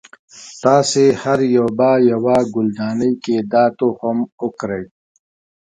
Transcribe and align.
تاسې 0.63 1.03
هر 1.21 1.39
یو 1.57 1.67
به 1.77 1.91
یوه 2.11 2.37
ګلدانۍ 2.53 3.11
کې 3.23 3.35
دا 3.51 3.65
تخم 3.79 4.17
وکری. 4.41 4.83